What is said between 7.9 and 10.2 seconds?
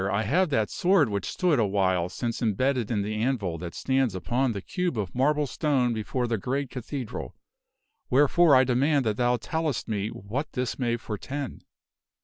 Wherefore I demand that thou tell est me